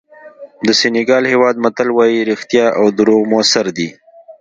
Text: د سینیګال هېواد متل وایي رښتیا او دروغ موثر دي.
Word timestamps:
د 0.65 0.67
سینیګال 0.79 1.23
هېواد 1.33 1.55
متل 1.63 1.89
وایي 1.93 2.21
رښتیا 2.31 2.65
او 2.79 2.85
دروغ 2.97 3.21
موثر 3.31 3.65
دي. 3.77 3.89